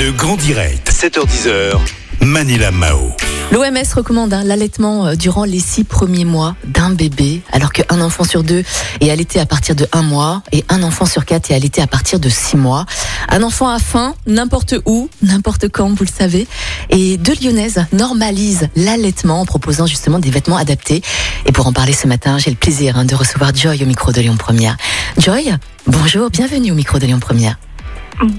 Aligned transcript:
Le 0.00 0.12
grand 0.12 0.36
direct, 0.36 0.90
7h10h, 0.90 1.78
Manila 2.22 2.70
Mao. 2.70 3.12
L'OMS 3.52 3.94
recommande 3.94 4.32
hein, 4.32 4.44
l'allaitement 4.44 5.08
euh, 5.08 5.14
durant 5.14 5.44
les 5.44 5.60
six 5.60 5.84
premiers 5.84 6.24
mois 6.24 6.56
d'un 6.64 6.88
bébé, 6.88 7.42
alors 7.52 7.70
qu'un 7.70 8.00
enfant 8.00 8.24
sur 8.24 8.42
deux 8.42 8.64
est 9.02 9.10
allaité 9.10 9.40
à 9.40 9.44
partir 9.44 9.74
de 9.74 9.86
un 9.92 10.00
mois 10.00 10.42
et 10.52 10.64
un 10.70 10.82
enfant 10.84 11.04
sur 11.04 11.26
quatre 11.26 11.50
est 11.50 11.54
allaité 11.54 11.82
à 11.82 11.86
partir 11.86 12.18
de 12.18 12.30
six 12.30 12.56
mois. 12.56 12.86
Un 13.28 13.42
enfant 13.42 13.68
a 13.68 13.78
faim 13.78 14.14
n'importe 14.26 14.74
où, 14.86 15.10
n'importe 15.20 15.68
quand, 15.68 15.90
vous 15.90 16.04
le 16.04 16.10
savez. 16.10 16.48
Et 16.88 17.18
deux 17.18 17.34
Lyonnaises 17.34 17.84
normalisent 17.92 18.70
l'allaitement 18.76 19.42
en 19.42 19.44
proposant 19.44 19.84
justement 19.84 20.18
des 20.18 20.30
vêtements 20.30 20.56
adaptés. 20.56 21.02
Et 21.44 21.52
pour 21.52 21.66
en 21.66 21.74
parler 21.74 21.92
ce 21.92 22.06
matin, 22.06 22.38
j'ai 22.38 22.48
le 22.48 22.56
plaisir 22.56 22.96
hein, 22.96 23.04
de 23.04 23.14
recevoir 23.14 23.54
Joy 23.54 23.82
au 23.82 23.86
micro 23.86 24.12
de 24.12 24.22
Lyon 24.22 24.38
Première. 24.38 24.78
Joy, 25.18 25.52
bonjour, 25.86 26.30
bienvenue 26.30 26.70
au 26.70 26.74
micro 26.74 26.98
de 26.98 27.04
Lyon 27.04 27.20
Première. 27.20 27.58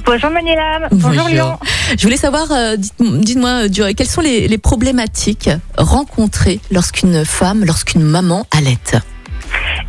Bonjour 0.05 0.29
Manila, 0.29 0.87
bonjour, 0.91 1.27
Lyon. 1.27 1.57
Je 1.97 2.03
voulais 2.03 2.17
savoir, 2.17 2.51
euh, 2.51 2.75
dites- 2.77 2.93
dites-moi, 2.99 3.67
Joy, 3.71 3.95
quelles 3.95 4.07
sont 4.07 4.21
les, 4.21 4.47
les 4.47 4.57
problématiques 4.59 5.49
rencontrées 5.77 6.59
lorsqu'une 6.71 7.25
femme, 7.25 7.65
lorsqu'une 7.65 8.03
maman 8.03 8.45
allaite 8.51 8.97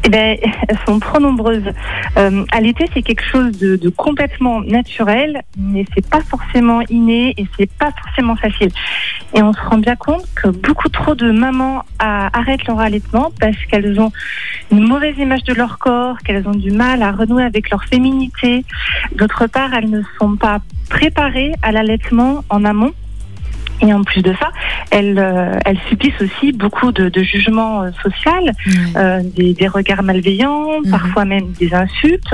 Eh 0.05 0.09
ben, 0.09 0.37
elles 0.69 0.79
sont 0.87 0.99
trop 0.99 1.21
nombreuses. 1.21 1.71
Euh, 2.17 2.45
allaiter, 2.51 2.87
c'est 2.93 3.03
quelque 3.03 3.25
chose 3.25 3.57
de, 3.59 3.77
de 3.77 3.89
complètement 3.89 4.61
naturel, 4.61 5.43
mais 5.57 5.85
c'est 5.95 6.09
pas 6.09 6.21
forcément 6.21 6.81
inné 6.91 7.35
et 7.37 7.47
c'est 7.57 7.71
pas 7.71 7.91
forcément 7.93 8.37
facile. 8.37 8.71
Et 9.35 9.43
on 9.43 9.53
se 9.53 9.61
rend 9.61 9.79
bien 9.79 9.97
compte 9.97 10.25
que 10.35 10.49
beaucoup 10.49 10.89
trop 10.89 11.15
de 11.15 11.31
mamans 11.31 11.85
arrêtent 11.99 12.67
leur 12.67 12.81
allaitement 12.81 13.31
parce 13.41 13.57
qu'elles 13.71 14.01
ont 14.01 14.13
une 14.73 14.87
mauvaise 14.87 15.17
image 15.19 15.45
de 15.45 15.55
leur 15.55 15.79
corps, 15.79 16.19
qu'elles 16.19 16.49
ont 16.49 16.55
du 16.55 16.71
mal 16.71 17.03
à 17.03 17.13
renouer 17.13 17.45
avec 17.45 17.71
leur 17.71 17.85
féminité. 17.85 18.65
D'autre 19.15 19.47
part, 19.47 19.73
elles 19.75 19.91
ne 19.91 20.03
sont 20.19 20.37
pas 20.37 20.61
préparées 20.91 21.53
à 21.63 21.73
l'allaitement 21.73 22.45
en 22.51 22.65
amont. 22.65 22.93
Et 23.85 23.93
en 23.93 24.05
plus 24.05 24.23
de 24.23 24.33
ça, 24.39 24.51
elles, 24.91 25.19
euh, 25.19 25.59
elles 25.65 25.79
subissent 25.89 26.21
aussi 26.21 26.53
beaucoup 26.53 26.93
de, 26.93 27.09
de 27.09 27.23
jugements 27.23 27.83
euh, 27.83 27.91
sociaux, 28.03 28.31
euh, 28.97 29.21
des, 29.37 29.55
des 29.55 29.67
regards 29.69 30.03
malveillants, 30.05 30.81
Mhm. 30.85 30.91
parfois 30.91 31.25
même 31.25 31.53
des 31.59 31.75
insultes, 31.75 32.33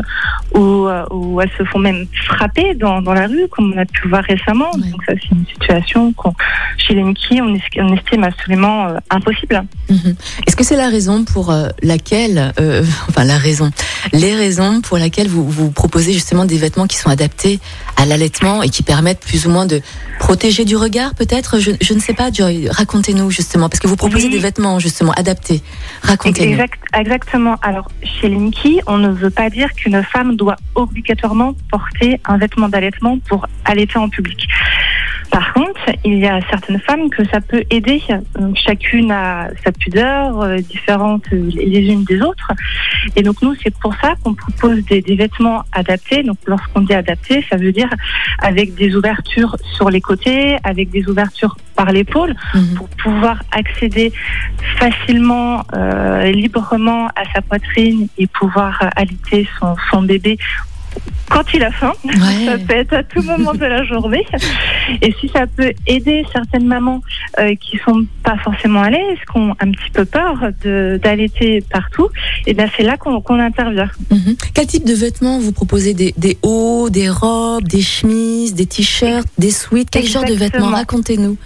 ou, 0.55 0.87
euh, 0.87 1.05
ou 1.11 1.41
elles 1.41 1.51
se 1.57 1.65
font 1.65 1.79
même 1.79 2.07
frapper 2.27 2.75
dans, 2.75 3.01
dans 3.01 3.15
la 3.15 3.27
rue, 3.27 3.49
comme 3.51 3.73
on 3.75 3.79
a 3.79 3.87
pu 3.87 4.09
voir 4.09 4.23
récemment. 4.25 4.71
Donc 4.73 5.03
ça, 5.07 5.15
c'est 5.21 5.31
une 5.35 5.47
situation 5.47 6.13
qu'on, 6.13 6.35
chez 6.77 6.95
Lenki, 6.95 7.41
on, 7.41 7.55
es- 7.55 7.81
on 7.81 7.95
estime 7.97 8.25
absolument 8.25 8.89
impossible. 9.11 9.65
Mhm. 9.89 10.15
Est-ce 10.47 10.55
que 10.57 10.65
c'est 10.65 10.77
la 10.77 10.89
raison 10.91 11.25
pour 11.25 11.55
laquelle, 11.83 12.53
enfin 13.09 13.25
la 13.25 13.39
raison, 13.39 13.71
les 14.13 14.35
raisons 14.35 14.81
pour 14.83 14.99
laquelle 14.99 15.29
vous, 15.29 15.49
vous 15.49 15.71
proposez 15.71 16.13
justement 16.13 16.45
des 16.45 16.59
vêtements 16.59 16.87
qui 16.87 16.97
sont 16.99 17.09
adaptés 17.11 17.59
à 17.97 18.05
l'allaitement 18.05 18.63
et 18.63 18.69
qui 18.69 18.83
permettent 18.83 19.21
plus 19.21 19.47
ou 19.47 19.51
moins 19.51 19.65
de 19.67 19.81
protéger 20.19 20.65
du 20.67 20.77
regard 20.77 21.15
peut-être? 21.15 21.38
Je, 21.59 21.73
je 21.81 21.95
ne 21.95 22.01
sais 22.01 22.15
pas, 22.15 22.31
Joy, 22.33 22.69
racontez-nous 22.71 23.31
justement, 23.31 23.69
parce 23.69 23.81
que 23.81 23.87
vous 23.89 23.97
proposez 23.97 24.27
Oui. 24.27 24.33
des 24.33 24.39
vêtements 24.39 24.79
justement 24.79 25.13
adaptés. 25.13 25.63
Racontez-nous. 26.03 26.53
Exact, 26.53 26.81
exactement. 26.95 27.57
Alors, 27.63 27.89
chez 28.03 28.29
Linky, 28.29 28.81
on 28.87 28.99
ne 28.99 29.09
veut 29.11 29.31
pas 29.31 29.51
dire 29.51 29.73
qu'une 29.75 30.03
femme 30.03 30.37
doit 30.37 30.57
obligatoirement 30.75 31.55
porter 31.71 32.21
un 32.27 32.39
vêtement 32.39 32.69
d'allaitement 32.69 33.19
pour 33.29 33.47
allaiter 33.65 33.99
en 33.99 34.09
public. 34.09 34.49
Par 35.31 35.53
contre, 35.53 35.68
il 36.05 36.19
y 36.19 36.27
a 36.27 36.41
certaines 36.51 36.81
femmes 36.81 37.11
que 37.11 37.25
ça 37.29 37.41
peut 37.41 37.65
aider. 37.71 38.03
Donc, 38.39 38.57
chacune 38.57 39.11
a 39.11 39.49
sa 39.65 39.73
pudeur, 39.73 40.41
euh, 40.41 40.57
différente 40.59 41.25
les 41.31 41.81
unes 41.93 42.05
des 42.05 42.21
autres. 42.23 42.53
Et 43.17 43.23
donc, 43.23 43.41
nous, 43.43 43.55
c'est 43.63 43.75
pour 43.79 43.95
ça 44.03 44.15
qu'on 44.23 44.35
propose 44.35 44.85
des, 44.87 45.01
des 45.01 45.17
vêtements 45.17 45.63
adaptés. 45.73 46.23
Donc, 46.23 46.39
lorsqu'on 46.47 46.81
dit 46.83 46.95
adapté, 46.95 47.45
ça 47.49 47.57
veut 47.57 47.73
dire 47.73 47.89
avec 48.41 48.75
des 48.75 48.95
ouvertures 48.97 49.57
sur 49.77 49.91
les 49.91 50.01
côtés, 50.01 50.57
avec 50.65 50.91
des 50.91 51.09
ouvertures 51.09 51.57
par 51.77 51.93
l'épaule, 51.93 52.35
Mhm. 52.55 52.75
pour 52.75 52.89
pouvoir 52.91 53.43
accéder 53.53 54.13
facilement, 54.79 55.65
euh, 55.75 56.31
librement 56.33 57.07
à 57.09 57.25
sa 57.35 57.41
poitrine 57.43 58.09
et 58.19 58.27
pouvoir 58.27 58.83
son, 59.61 59.77
son 59.91 60.03
bébé 60.03 60.39
quand 61.31 61.45
il 61.53 61.63
a 61.63 61.71
faim. 61.71 61.93
Ouais. 62.05 62.47
Ça 62.47 62.59
peut 62.59 62.75
être 62.75 62.95
à 62.95 63.03
tout 63.03 63.23
moment 63.23 63.53
de 63.53 63.65
la 63.65 63.85
journée. 63.85 64.27
Et 65.03 65.15
si 65.21 65.29
ça 65.29 65.47
peut 65.47 65.73
aider 65.87 66.25
certaines 66.33 66.67
mamans 66.67 67.03
euh, 67.39 67.55
qui 67.57 67.79
sont 67.85 68.07
pas 68.23 68.39
forcément 68.39 68.81
à 68.83 68.91
l'aise, 68.91 69.19
qui 69.31 69.39
ont 69.39 69.55
un 69.61 69.71
petit 69.71 69.91
peu 69.93 70.05
peur 70.05 70.37
d'allaiter 70.65 71.63
partout, 71.71 72.09
et 72.47 72.55
bien 72.55 72.69
c'est 72.77 72.83
là 72.83 72.97
qu'on 72.97 73.39
intervient. 73.39 73.91
Mhm. 74.11 74.37
Quel 74.55 74.67
type 74.67 74.85
de 74.87 74.95
vêtements 74.95 75.39
vous 75.39 75.53
proposez? 75.53 75.93
Des, 75.93 76.15
des 76.17 76.39
hauts, 76.43 76.89
des 76.91 77.11
robes, 77.11 77.69
des 77.69 77.83
chemises, 77.83 78.55
des 78.55 78.67
t-shirts, 78.67 79.29
des 79.37 79.51
sweats? 79.51 79.85
Quel 79.91 80.07
genre 80.07 80.25
de 80.25 80.35
vêtements? 80.35 80.69
Racontez-nous. 80.69 81.37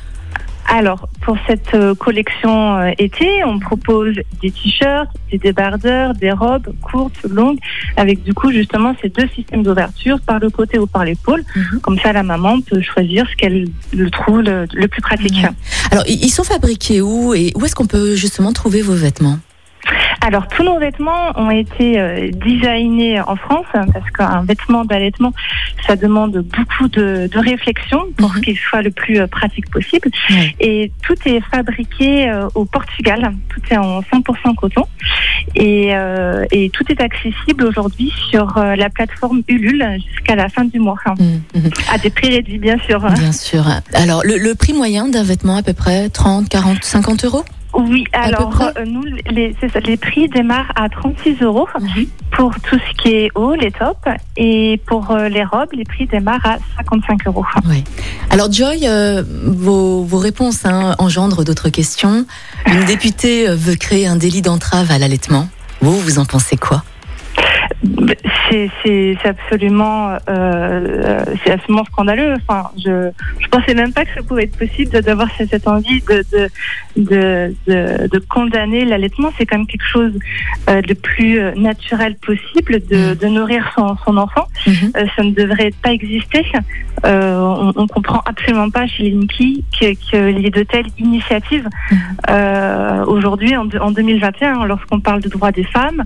Alors, 0.74 1.06
pour 1.20 1.36
cette 1.46 1.74
euh, 1.74 1.94
collection 1.94 2.78
euh, 2.78 2.92
été, 2.96 3.44
on 3.44 3.58
propose 3.58 4.14
des 4.40 4.50
t-shirts, 4.50 5.10
des 5.30 5.36
débardeurs, 5.36 6.14
des 6.14 6.32
robes 6.32 6.74
courtes, 6.80 7.22
longues, 7.28 7.58
avec 7.98 8.22
du 8.22 8.32
coup 8.32 8.50
justement 8.50 8.94
ces 9.02 9.10
deux 9.10 9.28
systèmes 9.28 9.62
d'ouverture 9.62 10.18
par 10.22 10.38
le 10.38 10.48
côté 10.48 10.78
ou 10.78 10.86
par 10.86 11.04
l'épaule. 11.04 11.42
Mhm. 11.54 11.80
Comme 11.80 11.98
ça, 11.98 12.14
la 12.14 12.22
maman 12.22 12.62
peut 12.62 12.80
choisir 12.80 13.28
ce 13.28 13.36
qu'elle 13.36 13.68
le 13.92 14.10
trouve 14.10 14.40
le, 14.40 14.64
le 14.72 14.88
plus 14.88 15.02
pratique. 15.02 15.42
Ouais. 15.42 15.50
Alors, 15.90 16.04
ils 16.08 16.24
ils 16.24 16.30
sont 16.30 16.44
fabriqués 16.44 17.02
où 17.02 17.34
et 17.34 17.52
où 17.54 17.66
est-ce 17.66 17.74
qu'on 17.74 17.86
peut 17.86 18.14
justement 18.14 18.54
trouver 18.54 18.80
vos 18.80 18.94
vêtements? 18.94 19.38
Alors, 20.24 20.46
tous 20.46 20.62
nos 20.62 20.78
vêtements 20.78 21.32
ont 21.34 21.50
été 21.50 21.98
euh, 21.98 22.30
designés 22.30 23.20
en 23.20 23.34
France 23.34 23.66
hein, 23.74 23.84
parce 23.92 24.08
qu'un 24.12 24.44
vêtement 24.44 24.84
d'allaitement, 24.84 25.32
ça 25.86 25.96
demande 25.96 26.38
beaucoup 26.38 26.88
de, 26.88 27.28
de 27.32 27.38
réflexion 27.38 28.00
pour 28.16 28.32
Mhm. 28.34 28.40
qu'il 28.42 28.56
soit 28.56 28.82
le 28.82 28.90
plus 28.90 29.20
euh, 29.20 29.26
pratique 29.26 29.68
possible. 29.70 30.08
Et 30.60 30.92
tout 31.02 31.14
est 31.26 31.40
fabriqué 31.50 32.28
euh, 32.30 32.48
au 32.54 32.64
Portugal. 32.64 33.32
Tout 33.48 33.60
est 33.70 33.76
en 33.76 34.00
100% 34.00 34.54
coton. 34.54 34.84
Et, 35.54 35.90
euh, 35.94 36.44
et 36.50 36.70
tout 36.70 36.84
est 36.90 37.00
accessible 37.00 37.64
aujourd'hui 37.64 38.12
sur 38.30 38.56
euh, 38.58 38.76
la 38.76 38.88
plateforme 38.90 39.42
Ulule 39.48 39.86
jusqu'à 40.08 40.36
la 40.36 40.48
fin 40.48 40.64
du 40.64 40.78
mois. 40.78 40.96
hein. 41.06 41.14
Mhm. 41.54 41.70
À 41.92 41.98
des 41.98 42.10
prix 42.10 42.28
réduits, 42.30 42.58
bien 42.58 42.78
sûr. 42.86 43.04
hein. 43.04 43.14
Bien 43.14 43.32
sûr. 43.32 43.64
Alors, 43.94 44.22
le, 44.24 44.36
le 44.38 44.54
prix 44.54 44.72
moyen 44.72 45.08
d'un 45.08 45.22
vêtement 45.24 45.56
à 45.56 45.62
peu 45.62 45.72
près 45.72 46.08
30, 46.08 46.48
40, 46.48 46.82
50 46.84 47.24
euros? 47.24 47.44
Oui, 47.74 48.04
alors 48.12 48.60
euh, 48.76 48.84
nous, 48.86 49.02
les, 49.30 49.54
ça, 49.72 49.80
les 49.80 49.96
prix 49.96 50.28
démarrent 50.28 50.72
à 50.76 50.88
36 50.90 51.36
euros 51.42 51.66
Mhm. 51.80 52.06
Pour 52.32 52.52
tout 52.60 52.78
ce 52.78 53.02
qui 53.02 53.08
est 53.08 53.30
haut, 53.34 53.54
les 53.54 53.70
tops. 53.70 53.98
Et 54.36 54.80
pour 54.86 55.10
euh, 55.10 55.28
les 55.28 55.44
robes, 55.44 55.68
les 55.72 55.84
prix 55.84 56.06
démarrent 56.06 56.46
à 56.46 56.58
55 56.78 57.26
euros. 57.26 57.44
Oui. 57.68 57.84
Alors 58.30 58.50
Joy, 58.50 58.86
euh, 58.86 59.22
vos, 59.44 60.04
vos 60.04 60.18
réponses 60.18 60.64
hein, 60.64 60.94
engendrent 60.98 61.44
d'autres 61.44 61.68
questions. 61.68 62.26
Une 62.66 62.84
députée 62.84 63.48
euh, 63.48 63.54
veut 63.54 63.76
créer 63.76 64.06
un 64.06 64.16
délit 64.16 64.42
d'entrave 64.42 64.90
à 64.90 64.98
l'allaitement. 64.98 65.48
Vous, 65.80 65.98
vous 65.98 66.18
en 66.18 66.24
pensez 66.24 66.56
quoi? 66.56 66.84
C'est 68.50 69.16
absolument, 69.24 70.16
euh, 70.28 71.24
c'est 71.44 71.52
absolument 71.52 71.84
scandaleux. 71.84 72.34
Enfin, 72.46 72.70
je 72.76 73.10
je 73.40 73.48
pensais 73.48 73.74
même 73.74 73.92
pas 73.92 74.04
que 74.04 74.14
ça 74.14 74.22
pouvait 74.22 74.44
être 74.44 74.56
possible 74.58 74.90
de- 74.92 75.00
d'avoir 75.00 75.28
cette 75.36 75.66
envie 75.66 76.00
de 76.02 76.24
de 76.32 76.48
de, 76.96 77.54
de, 77.66 78.06
de 78.08 78.18
condamner 78.18 78.84
l'allaitement. 78.84 79.30
C'est 79.38 79.46
quand 79.46 79.56
même 79.58 79.66
quelque 79.66 79.86
chose 79.86 80.12
euh, 80.68 80.80
le 80.86 80.94
plus 80.94 81.38
euh, 81.40 81.52
naturel 81.56 82.16
possible 82.16 82.80
de, 82.90 83.12
Mm. 83.12 83.14
de 83.16 83.26
nourrir 83.26 83.72
son, 83.74 83.96
son 84.04 84.16
enfant. 84.18 84.46
Mhm. 84.66 84.92
Euh, 84.96 85.06
ça 85.16 85.22
ne 85.22 85.30
devrait 85.32 85.72
pas 85.82 85.92
exister. 85.92 86.44
Euh, 87.06 87.38
on, 87.38 87.72
on 87.74 87.86
comprend 87.86 88.20
absolument 88.26 88.70
pas 88.70 88.86
chez 88.86 89.10
Linky 89.10 89.64
que- 89.80 89.94
qu'il 89.94 90.38
y 90.40 90.46
ait 90.46 90.50
de 90.50 90.62
telles 90.62 90.86
initiatives 90.98 91.68
Mhm. 91.90 91.98
euh, 92.30 93.04
aujourd'hui 93.06 93.56
en, 93.56 93.66
en 93.80 93.90
2021 93.90 94.66
lorsqu'on 94.66 95.00
parle 95.00 95.20
de 95.22 95.28
droits 95.30 95.52
des 95.52 95.64
femmes, 95.64 96.04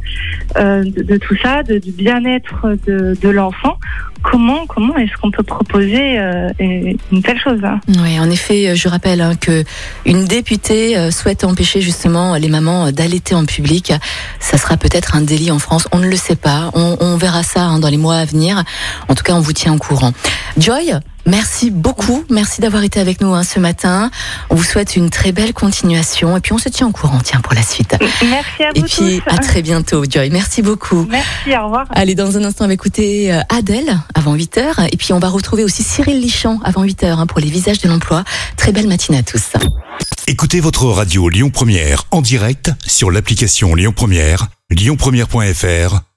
euh, 0.56 0.84
de, 0.84 1.02
de 1.02 1.16
tout 1.16 1.36
ça, 1.42 1.62
du 1.68 1.92
bien-être 1.92 2.76
de, 2.86 3.28
l'enfant. 3.28 3.78
Comment 4.22 4.66
comment 4.66 4.96
est-ce 4.96 5.12
qu'on 5.20 5.30
peut 5.30 5.42
proposer 5.42 6.18
euh, 6.18 6.50
une 6.58 7.22
telle 7.22 7.38
chose 7.38 7.60
hein? 7.62 7.80
Oui, 7.88 8.18
en 8.18 8.28
effet, 8.30 8.68
euh, 8.68 8.74
je 8.74 8.88
rappelle 8.88 9.20
hein, 9.20 9.34
que 9.36 9.62
une 10.04 10.24
députée 10.24 10.96
euh, 10.96 11.10
souhaite 11.10 11.44
empêcher 11.44 11.80
justement 11.80 12.34
les 12.34 12.48
mamans 12.48 12.90
d'allaiter 12.90 13.34
en 13.34 13.44
public. 13.44 13.92
Ça 14.40 14.58
sera 14.58 14.76
peut-être 14.76 15.14
un 15.14 15.20
délit 15.20 15.50
en 15.50 15.58
France. 15.58 15.88
On 15.92 15.98
ne 15.98 16.08
le 16.08 16.16
sait 16.16 16.36
pas. 16.36 16.70
On, 16.74 16.96
on 17.00 17.16
verra 17.16 17.42
ça 17.42 17.62
hein, 17.62 17.78
dans 17.78 17.88
les 17.88 17.98
mois 17.98 18.16
à 18.16 18.24
venir. 18.24 18.64
En 19.08 19.14
tout 19.14 19.22
cas, 19.22 19.34
on 19.34 19.40
vous 19.40 19.52
tient 19.52 19.74
au 19.74 19.78
courant. 19.78 20.12
Joy, 20.58 20.92
merci 21.26 21.70
beaucoup. 21.70 22.24
Merci 22.30 22.60
d'avoir 22.60 22.82
été 22.82 23.00
avec 23.00 23.20
nous 23.20 23.34
hein, 23.34 23.42
ce 23.42 23.58
matin. 23.60 24.10
On 24.50 24.54
vous 24.54 24.62
souhaite 24.64 24.96
une 24.96 25.10
très 25.10 25.32
belle 25.32 25.52
continuation 25.52 26.36
et 26.36 26.40
puis 26.40 26.52
on 26.52 26.58
se 26.58 26.68
tient 26.68 26.86
au 26.86 26.92
courant, 26.92 27.18
tiens, 27.22 27.40
pour 27.40 27.54
la 27.54 27.62
suite. 27.62 27.96
Merci 28.28 28.62
à 28.62 28.70
Et 28.74 28.80
vous 28.80 28.86
puis 28.86 29.20
tous. 29.20 29.34
à 29.34 29.38
très 29.38 29.62
bientôt, 29.62 30.04
Joy. 30.08 30.30
Merci 30.30 30.62
beaucoup. 30.62 31.06
Merci, 31.10 31.56
au 31.58 31.64
revoir. 31.64 31.86
Allez, 31.90 32.14
dans 32.14 32.36
un 32.36 32.44
instant, 32.44 32.64
on 32.64 32.68
va 32.68 32.74
écouter 32.74 33.32
euh, 33.32 33.40
Adèle 33.48 33.98
avant 34.14 34.34
8h. 34.36 34.88
Et 34.92 34.96
puis, 34.96 35.12
on 35.12 35.18
va 35.18 35.28
retrouver 35.28 35.64
aussi 35.64 35.82
Cyril 35.82 36.20
Lichamp 36.20 36.60
avant 36.64 36.84
8h 36.84 37.06
hein, 37.06 37.26
pour 37.26 37.40
les 37.40 37.50
visages 37.50 37.78
de 37.80 37.88
l'emploi. 37.88 38.24
Très 38.56 38.72
belle 38.72 38.88
matinée 38.88 39.18
à 39.18 39.22
tous. 39.22 39.52
Écoutez 40.28 40.60
votre 40.60 40.84
radio 40.86 41.28
Lyon 41.28 41.50
Première 41.50 42.04
en 42.10 42.20
direct 42.20 42.70
sur 42.86 43.10
l'application 43.10 43.74
Lyon 43.74 43.92
Première, 43.94 44.48
lyonpremière.fr 44.70 46.00